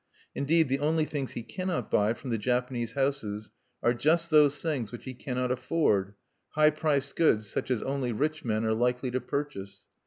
[0.33, 3.51] Indeed, the only things he cannot buy from the Japanese houses
[3.83, 6.15] are just those things which he cannot afford,
[6.55, 9.81] high priced goods such as only rich men are likely to purchase.